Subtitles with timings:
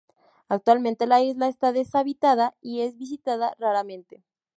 [0.49, 4.23] Actualmente la isla está deshabitada y es visitada raramente.